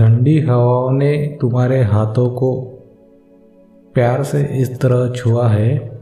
[0.00, 2.54] ठंडी हवाओं ने तुम्हारे हाथों को
[3.94, 6.00] प्यार से इस तरह छुआ है।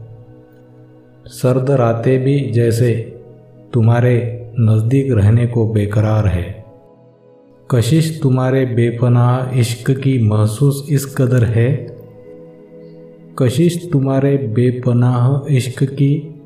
[1.25, 3.17] सर्द रातें भी जैसे
[3.73, 6.65] तुम्हारे नज़दीक रहने को बेकरार है।
[7.71, 11.97] कशिश तुम्हारे बेपनाह इश्क की महसूस इस कदर है।
[13.39, 16.41] कशिश तुम्हारे बेपनाह इश्क की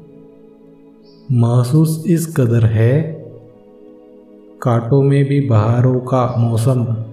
[1.31, 3.01] महसूस इस कदर है।
[4.61, 7.12] कांटों में भी बहारों का मौसम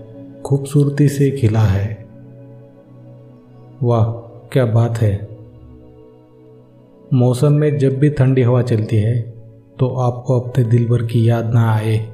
[0.51, 2.09] खूबसूरती से खिला है।
[3.83, 4.05] वाह,
[4.53, 5.29] क्या बात है।
[7.15, 9.21] मौसम में जब भी ठंडी हवा चलती है
[9.79, 12.13] तो आपको अपने दिल भर की याद ना आए,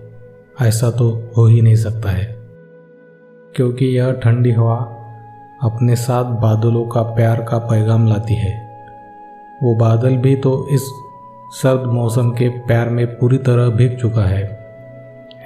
[0.62, 2.36] ऐसा तो हो ही नहीं सकता है।
[3.56, 4.76] क्योंकि यह ठंडी हवा
[5.62, 8.76] अपने साथ बादलों का प्यार का पैगाम लाती है।
[9.62, 10.82] वो बादल भी तो इस
[11.52, 14.66] सर्द मौसम के प्यार में पूरी तरह भीग चुका है।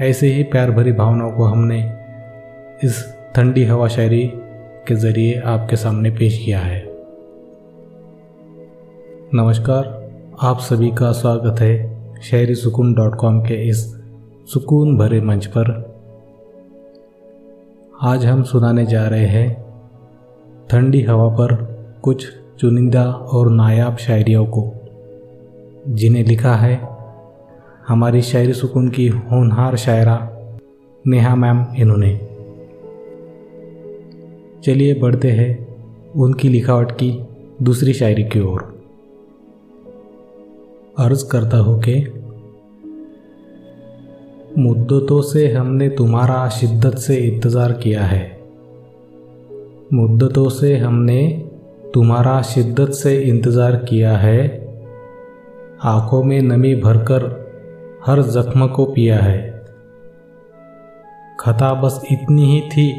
[0.00, 1.99] ऐसे ही प्यार भरी भावनाओं को हमने
[2.84, 4.32] इस ठंडी हवा शायरी
[4.88, 6.84] के ज़रिए आपके सामने पेश किया है।
[9.34, 11.74] नमस्कार, आप सभी का स्वागत है
[12.22, 13.96] शायरी सुकून डॉट कॉम के इस
[14.52, 15.70] सुकून भरे मंच पर।
[18.02, 19.64] आज हम सुनाने जा रहे हैं
[20.70, 21.54] ठंडी हवा पर
[22.02, 22.26] कुछ
[22.60, 24.72] चुनिंदा और नायाब शायरियों को,
[25.88, 26.88] जिन्हें लिखा है
[27.88, 30.18] हमारी शायरी सुकून की होनहार शायरा
[31.06, 32.29] नेहा मैम इन्होंने।
[34.64, 35.50] चलिए बढ़ते हैं
[36.12, 37.10] उनकी लिखावट की
[37.62, 38.62] दूसरी शायरी की ओर।
[40.98, 41.94] अर्ज़ करता हूँ कि
[44.58, 48.40] मुद्दतों से हमने तुम्हारा शिद्दत से इंतज़ार किया है।
[49.92, 51.46] मुद्दतों से हमने
[51.94, 54.48] तुम्हारा शिद्दत से इंतज़ार किया है।
[55.84, 57.24] आँखों में नमी भरकर
[58.06, 59.38] हर जख्म को पिया है।
[61.40, 62.92] खता बस इतनी ही थी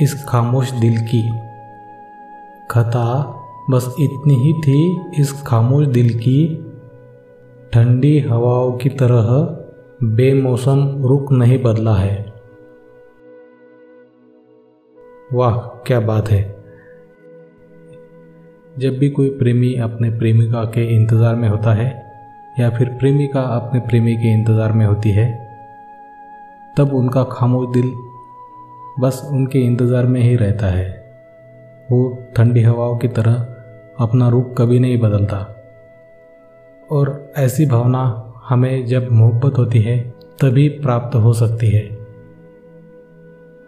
[0.00, 1.22] इस खामोश दिल की।
[2.70, 3.06] खता
[3.70, 6.46] बस इतनी ही थी इस खामोश दिल की।
[7.72, 9.28] ठंडी हवाओं की तरह
[10.06, 12.14] बेमौसम रुख नहीं बदला है।
[15.32, 16.42] वाह, क्या बात है।
[18.78, 21.90] जब भी कोई प्रेमी अपने प्रेमिका के इंतज़ार में होता है,
[22.60, 25.28] या फिर प्रेमिका अपने प्रेमी के इंतज़ार में होती है,
[26.76, 27.92] तब उनका खामोश दिल
[28.96, 30.90] बस उनके इंतज़ार में ही रहता है।
[31.90, 33.32] वो ठंडी हवाओं की तरह
[34.00, 35.38] अपना रूप कभी नहीं बदलता।
[36.90, 38.02] और ऐसी भावना
[38.48, 39.98] हमें जब मोहब्बत होती है,
[40.40, 41.82] तभी प्राप्त हो सकती है।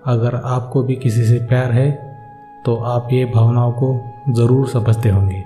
[0.07, 1.91] अगर आपको भी किसी से प्यार है
[2.65, 3.89] तो आप ये भावनाओं को
[4.31, 5.43] ज़रूर समझते होंगे।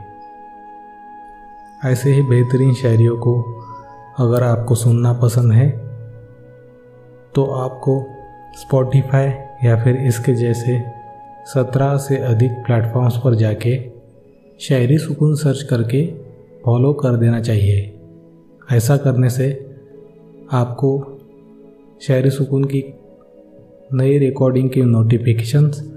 [1.83, 3.41] ऐसे ही बेहतरीन शायरियों को
[4.19, 5.69] अगर आपको सुनना पसंद है
[7.35, 8.01] तो आपको
[8.57, 9.31] स्पॉटिफाई
[9.65, 10.83] या फिर इसके जैसे
[11.47, 13.91] सत्रह से अधिक प्लेटफॉर्म्स पर जाके
[14.61, 16.07] शायरी सुकून सर्च करके
[16.65, 18.01] फॉलो कर देना चाहिए।
[18.73, 19.77] ऐसा करने से
[20.53, 21.19] आपको
[22.03, 22.85] शायरी सुकून की
[23.93, 25.93] नई रिकॉर्डिंग की नोटिफिकेशंस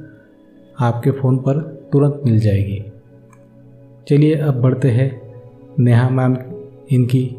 [0.80, 1.60] आपके फ़ोन पर
[1.94, 2.84] तुरंत मिल जाएगी।
[4.10, 5.34] चलिए अब बढ़ते हैं
[5.80, 6.38] नेहा मैम
[6.92, 7.36] इनकी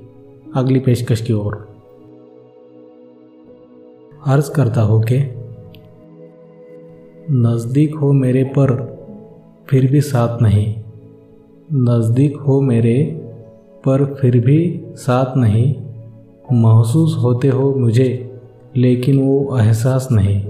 [0.56, 1.54] अगली पेशकश की ओर।
[4.26, 5.41] अर्ज़ करता हो कि
[7.30, 8.98] नज़दीक हो मेरे पर,
[9.66, 10.74] फिर भी साथ नहीं।
[11.72, 13.02] नज़दीक हो मेरे
[13.84, 15.74] पर, फिर भी साथ नहीं।
[16.52, 18.40] महसूस होते हो मुझे,
[18.76, 20.46] लेकिन वो एहसास नहीं।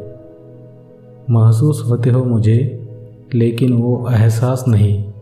[1.30, 2.88] महसूस होते हो मुझे,
[3.34, 5.12] लेकिन वो एहसास नहीं।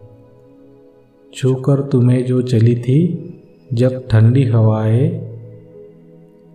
[1.34, 3.26] छूकर तुम्हें जो चली थी,
[3.72, 5.30] जब ठंडी हवाएँ।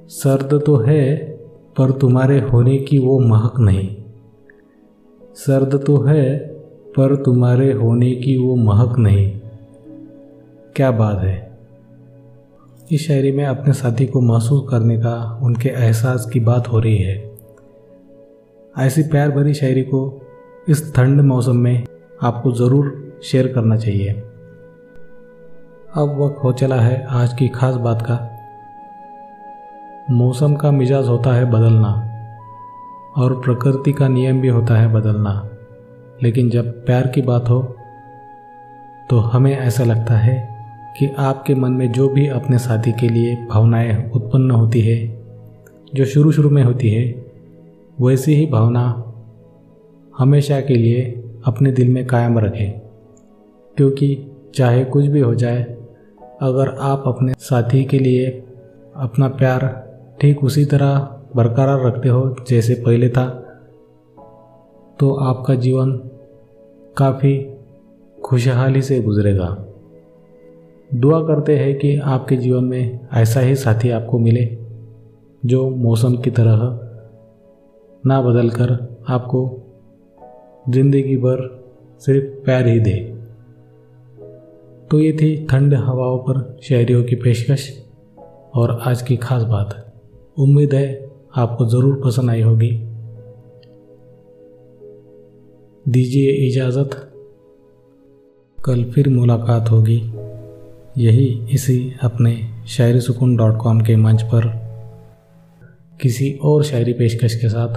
[0.07, 1.15] सर्द तो है,
[1.77, 4.04] पर तुम्हारे होने की वो महक नहीं।
[5.35, 6.37] सर्द तो है,
[6.89, 9.39] पर तुम्हारे होने की वो महक नहीं।
[10.75, 11.57] क्या बात है।
[12.91, 16.97] इस शायरी में अपने साथी को महसूस करने का उनके एहसास की बात हो रही
[16.97, 17.37] है।
[18.77, 20.21] ऐसी प्यार भरी शायरी को
[20.69, 21.85] इस ठंड मौसम में
[22.23, 24.11] आपको ज़रूर शेयर करना चाहिए।
[25.95, 28.29] अब वक्त हो चला है आज की खास बात का।
[30.11, 32.14] मौसम का मिजाज होता है बदलना।
[33.17, 35.49] और प्रकृति का नियम भी होता है बदलना।
[36.23, 37.75] लेकिन जब प्यार की बात हो
[39.09, 40.55] तो हमें ऐसा लगता है
[40.99, 45.23] कि आपके मन में जो भी अपने साथी के लिए भावनाएँ उत्पन्न होती है,
[45.95, 47.25] जो शुरू शुरू में होती है,
[48.01, 49.13] वैसी ही भावना
[50.17, 52.71] हमेशा के लिए अपने दिल में कायम रखें।
[53.77, 55.63] क्योंकि चाहे कुछ भी हो जाए,
[56.41, 58.43] अगर आप अपने साथी के लिए
[58.95, 59.87] अपना प्यार
[60.21, 63.41] ठीक उसी तरह बरकरार रखते हो, जैसे पहले था।
[64.99, 65.91] तो आपका जीवन
[66.97, 67.49] काफ़ी
[68.23, 69.47] खुशहाली से गुजरेगा।
[70.93, 74.57] दुआ करते हैं कि आपके जीवन में ऐसा ही साथी आपको मिले,
[75.45, 76.79] जो मौसम की तरह
[78.05, 79.61] ना बदल कर आपको
[80.69, 81.63] ज़िंदगी भर
[81.99, 83.13] सिर्फ़ प्यार ही दे।
[84.91, 87.85] तो ये थी ठंड हवाओं पर शायरियों की पेशकश
[88.55, 89.93] और आज की खास बात।
[90.39, 91.04] उम्मीद है
[91.37, 92.69] आपको ज़रूर पसंद आई होगी।
[95.89, 97.11] दीजिए इजाज़त।
[98.65, 100.11] कल फिर मुलाकात होगी।
[100.97, 104.47] यही इसी अपने शायरी सुकून डॉट कॉम के मंच पर।
[106.01, 107.75] किसी और शायरी पेशकश के साथ।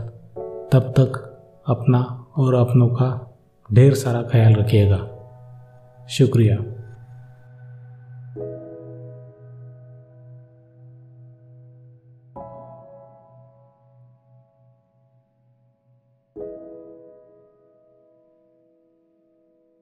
[0.73, 1.19] तब तक
[1.67, 3.37] अपना और अपनों का
[3.73, 5.09] ढेर सारा ख्याल रखिएगा।
[6.11, 6.78] शुक्रिया।